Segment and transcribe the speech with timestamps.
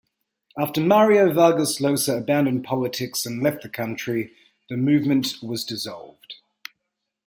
[0.57, 4.31] After Mario Vargas Llosa abandoned politics and left the country,
[4.67, 6.37] the movement was dissolved.